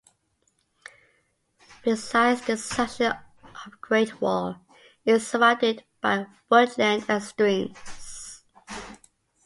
[1.83, 4.55] Besides, this section of Great Wall
[5.05, 8.43] is surrounded by woodland and streams.